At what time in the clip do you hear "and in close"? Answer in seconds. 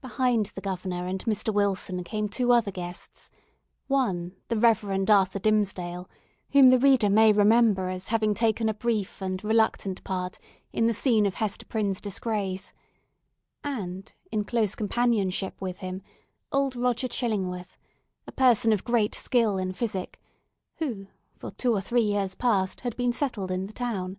13.62-14.74